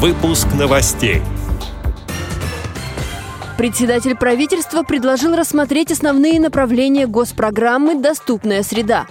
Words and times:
Выпуск 0.00 0.46
новостей. 0.56 1.22
Председатель 3.56 4.14
правительства 4.14 4.84
предложил 4.84 5.34
рассмотреть 5.34 5.90
основные 5.90 6.38
направления 6.38 7.08
госпрограммы 7.08 7.96
«Доступная 7.96 8.62
среда». 8.62 9.08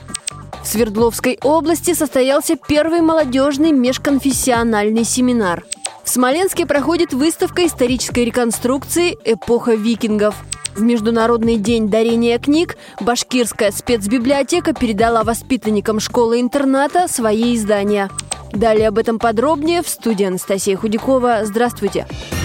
В 0.63 0.65
Свердловской 0.65 1.39
области 1.43 1.93
состоялся 1.93 2.55
первый 2.55 3.01
молодежный 3.01 3.73
межконфессиональный 3.73 5.03
семинар. 5.03 5.65
В 6.05 6.09
Смоленске 6.09 6.65
проходит 6.65 7.11
выставка 7.11 7.65
исторической 7.65 8.23
реконструкции 8.23 9.17
«Эпоха 9.25 9.75
викингов». 9.75 10.35
В 10.77 10.81
Международный 10.83 11.57
день 11.57 11.89
дарения 11.89 12.37
книг 12.37 12.77
Башкирская 13.01 13.71
спецбиблиотека 13.71 14.73
передала 14.73 15.23
воспитанникам 15.23 15.99
школы-интерната 15.99 17.07
свои 17.07 17.55
издания. 17.55 18.11
Далее 18.51 18.89
об 18.89 18.99
этом 18.99 19.17
подробнее 19.17 19.81
в 19.81 19.89
студии 19.89 20.25
Анастасия 20.25 20.77
Худякова. 20.77 21.41
Здравствуйте! 21.45 22.05
Здравствуйте! 22.07 22.37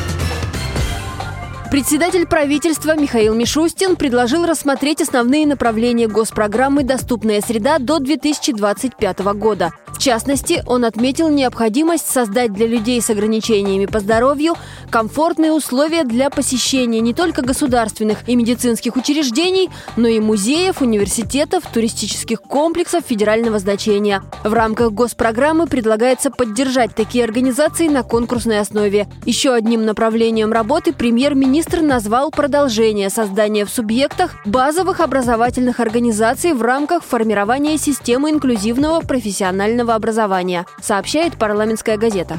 Председатель 1.73 2.27
правительства 2.27 2.95
Михаил 2.95 3.35
Мишустин 3.35 3.97
предложил 3.97 4.45
рассмотреть 4.45 5.01
основные 5.01 5.47
направления 5.47 6.07
госпрограммы 6.07 6.85
«Доступная 6.85 7.41
среда» 7.41 7.79
до 7.79 7.99
2025 7.99 9.21
года. 9.37 9.73
Частности, 10.03 10.65
он 10.67 10.85
отметил 10.85 11.29
необходимость 11.29 12.11
создать 12.11 12.53
для 12.53 12.67
людей 12.67 13.01
с 13.01 13.09
ограничениями 13.09 13.87
по 13.87 14.01
здоровью 14.01 14.55
комфортные 14.91 15.53
условия 15.53 16.03
для 16.03 16.29
посещения 16.29 16.99
не 16.99 17.15
только 17.15 17.41
государственных 17.41 18.29
и 18.29 18.35
медицинских 18.35 18.97
учреждений, 18.97 19.71
но 19.97 20.09
и 20.09 20.19
музеев, 20.19 20.83
университетов, 20.83 21.63
туристических 21.73 22.43
комплексов 22.43 23.05
федерального 23.07 23.61
значения. 23.61 24.25
В 24.43 24.53
рамках 24.53 24.91
госпрограммы 24.91 25.69
предлагается 25.69 26.33
поддержать 26.33 26.97
такие 26.97 27.23
организации 27.23 27.87
на 27.87 28.03
конкурсной 28.03 28.59
основе. 28.59 29.07
Еще 29.25 29.55
одним 29.55 29.85
направлением 29.85 30.53
работы 30.53 30.93
премьер-министр 30.93 31.53
Министр 31.53 31.83
назвал 31.83 32.31
продолжение 32.33 33.09
создания 33.09 33.65
в 33.65 33.71
субъектах 33.71 34.35
базовых 34.45 34.99
образовательных 34.99 35.79
организаций 35.79 36.55
в 36.55 36.63
рамках 36.63 37.05
формирования 37.05 37.79
системы 37.79 38.31
инклюзивного 38.31 39.01
профессионального 39.01 39.92
образования, 39.95 40.67
сообщает 40.81 41.35
парламентская 41.39 41.97
газета. 41.97 42.39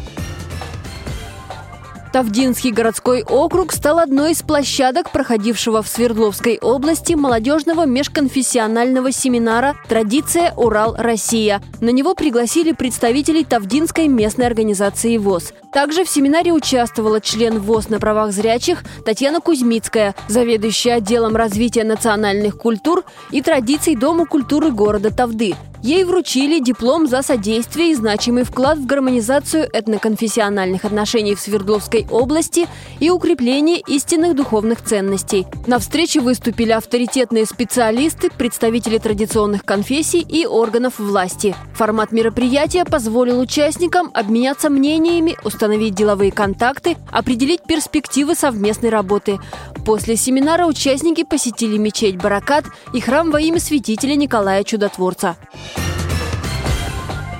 Тавдинский 2.13 2.69
городской 2.69 3.23
округ 3.23 3.73
стал 3.73 3.97
одной 3.97 4.33
из 4.33 4.43
площадок 4.43 5.09
проходившего 5.09 5.81
в 5.81 5.87
Свердловской 5.87 6.59
области 6.59 7.13
молодежного 7.13 7.87
межконфессионального 7.87 9.11
семинара 9.11 9.75
«Традиция 9.89 10.53
Урал-Россия». 10.55 11.63
На 11.81 11.89
него 11.89 12.13
пригласили 12.13 12.71
представителей 12.71 13.43
Тавдинской 13.43 14.07
местной 14.07 14.45
организации 14.45 15.17
ВОЗ. 15.17 15.53
Также 15.73 16.03
в 16.03 16.07
семинаре 16.07 16.51
участвовала 16.53 17.19
член 17.19 17.57
ВОЗ 17.57 17.89
на 17.89 17.99
правах 17.99 18.31
зрячих 18.31 18.83
Татьяна 19.03 19.41
Кузьмицкая, 19.41 20.13
заведующая 20.27 20.97
отделом 20.97 21.35
развития 21.35 21.83
национальных 21.83 22.59
культур 22.59 23.05
и 23.31 23.41
традиций 23.41 23.95
Дома 23.95 24.27
культуры 24.27 24.69
города 24.69 25.09
Тавды. 25.09 25.55
Ей 25.83 26.05
вручили 26.05 26.59
диплом 26.59 27.07
за 27.07 27.21
содействие 27.21 27.91
и 27.91 27.95
значимый 27.95 28.45
вклад 28.45 28.77
в 28.77 28.85
гармонизацию 28.85 29.67
этноконфессиональных 29.73 30.85
отношений 30.85 31.35
в 31.35 31.41
Свердловской 31.41 32.07
области 32.09 32.67
и 33.01 33.09
укрепление 33.09 33.81
истинных 33.85 34.33
духовных 34.33 34.81
ценностей. 34.81 35.45
На 35.67 35.79
встрече 35.79 36.21
выступили 36.21 36.71
авторитетные 36.71 37.45
специалисты, 37.45 38.29
представители 38.29 38.97
традиционных 38.97 39.65
конфессий 39.65 40.21
и 40.21 40.45
органов 40.45 40.99
власти. 40.99 41.53
Формат 41.73 42.13
мероприятия 42.13 42.85
позволил 42.85 43.41
участникам 43.41 44.09
обменяться 44.13 44.69
мнениями, 44.69 45.35
установить 45.43 45.95
деловые 45.95 46.31
контакты, 46.31 46.95
определить 47.11 47.63
перспективы 47.63 48.35
совместной 48.35 48.89
работы. 48.89 49.37
После 49.85 50.15
семинара 50.15 50.65
участники 50.65 51.25
посетили 51.25 51.75
мечеть 51.75 52.15
Баракат 52.15 52.63
и 52.93 53.01
храм 53.01 53.31
во 53.31 53.41
имя 53.41 53.59
святителя 53.59 54.15
Николая 54.15 54.63
Чудотворца 54.63 55.35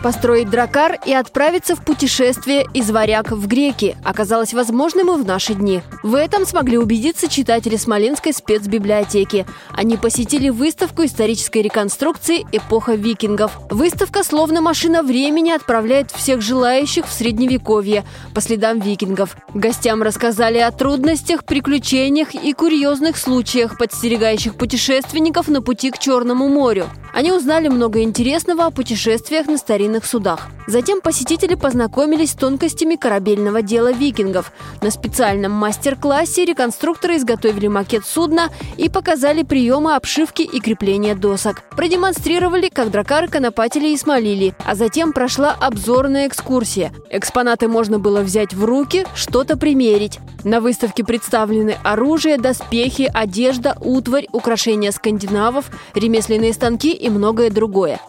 построить 0.04 0.50
дракар 0.50 1.00
и 1.06 1.14
отправиться 1.14 1.76
в 1.76 1.84
путешествие 1.84 2.68
из 2.74 2.92
Варяг 2.92 3.32
в 3.32 3.48
Греки 3.48 3.96
оказалось 4.04 4.54
возможным 4.54 5.10
и 5.12 5.24
в 5.24 5.26
наши 5.26 5.54
дни. 5.54 5.82
В 6.04 6.16
этом 6.16 6.46
смогли 6.46 6.78
убедиться 6.78 7.30
читатели 7.30 7.78
Смоленской 7.78 8.34
спецбиблиотеки. 8.34 9.46
Они 9.72 9.96
посетили 9.96 10.50
выставку 10.50 11.06
исторической 11.06 11.62
реконструкции 11.62 12.46
«Эпоха 12.52 12.96
викингов». 12.96 13.58
Выставка, 13.70 14.24
словно 14.26 14.60
машина 14.60 15.04
времени, 15.04 15.52
отправляет 15.52 16.12
всех 16.12 16.42
желающих 16.42 17.08
в 17.08 17.14
Средневековье 17.14 18.04
по 18.36 18.42
следам 18.42 18.82
викингов. 18.82 19.38
Гостям 19.54 20.04
рассказали 20.04 20.58
о 20.58 20.72
трудностях, 20.72 21.46
приключениях 21.46 22.36
и 22.36 22.52
курьезных 22.52 23.16
случаях, 23.16 23.78
подстерегающих 23.78 24.56
путешественников 24.56 25.48
на 25.48 25.62
пути 25.62 25.92
к 25.92 25.98
Черному 25.98 26.50
морю. 26.50 26.88
Они 27.14 27.32
узнали 27.32 27.68
много 27.68 28.02
интересного 28.02 28.66
о 28.66 28.72
путешествиях 28.72 29.46
на 29.46 29.58
старинных 29.58 30.04
судах. 30.04 30.48
Затем 30.66 31.00
посетители 31.00 31.54
познакомились 31.54 32.32
с 32.32 32.36
тонкостями 32.36 32.96
корабельного 32.96 33.62
дела 33.62 33.92
викингов. 33.92 34.52
На 34.82 34.90
специальном 34.90 35.52
мастер-классе 35.52 36.44
реконструкторы 36.46 37.18
изготовили 37.18 37.68
макет 37.68 38.06
судна 38.06 38.50
и 38.78 38.90
показали 38.90 39.44
приемы 39.44 39.96
обшивки 39.96 40.42
и 40.42 40.60
крепления 40.60 41.14
досок. 41.14 41.62
Продемонстрировали, 41.76 42.70
как 42.70 42.90
дракары 42.90 43.28
конопатили 43.28 43.90
и 43.90 43.98
смолили, 43.98 44.56
а 44.66 44.74
затем 44.74 45.14
прошла 45.14 45.52
обзорная 45.52 46.28
экскурсия. 46.28 46.92
Экспонаты 47.12 47.68
можно 47.68 48.00
было 48.00 48.22
взять 48.22 48.56
в 48.56 48.66
руки, 48.66 49.06
что-то 49.14 49.56
примерить. 49.56 50.20
На 50.44 50.60
выставке 50.60 51.04
представлены 51.04 51.78
оружие, 51.84 52.38
доспехи, 52.38 53.10
одежда, 53.14 53.78
утварь, 53.80 54.28
украшения 54.32 54.92
скандинавов, 54.92 55.70
ремесленные 55.94 56.54
станки 56.54 56.92
и 57.04 57.10
многое 57.10 57.50
другое. 57.50 58.00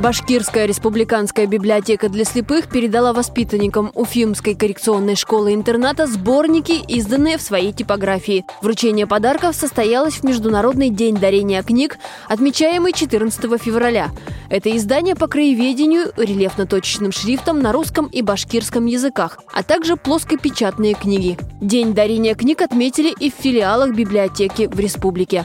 Башкирская 0.00 0.64
республиканская 0.64 1.46
библиотека 1.46 2.08
для 2.08 2.24
слепых 2.24 2.70
передала 2.70 3.12
воспитанникам 3.12 3.92
Уфимской 3.94 4.54
коррекционной 4.54 5.14
школы-интерната 5.14 6.06
сборники, 6.06 6.82
изданные 6.88 7.36
в 7.36 7.42
своей 7.42 7.74
типографии. 7.74 8.46
Вручение 8.62 9.06
подарков 9.06 9.54
состоялось 9.54 10.14
в 10.14 10.24
Международный 10.24 10.88
день 10.88 11.18
дарения 11.18 11.62
книг, 11.62 11.98
отмечаемый 12.30 12.94
14 12.94 13.60
февраля. 13.60 14.08
Это 14.48 14.74
издание 14.74 15.16
по 15.16 15.26
краеведению 15.26 16.12
рельефно-точечным 16.16 17.12
шрифтом 17.12 17.60
на 17.60 17.70
русском 17.70 18.06
и 18.06 18.22
башкирском 18.22 18.86
языках, 18.86 19.38
а 19.52 19.62
также 19.62 19.98
плоскопечатные 19.98 20.94
книги. 20.94 21.36
День 21.60 21.92
дарения 21.92 22.34
книг 22.34 22.62
отметили 22.62 23.14
и 23.20 23.30
в 23.30 23.34
филиалах 23.34 23.94
библиотеки 23.94 24.66
в 24.66 24.80
республике. 24.80 25.44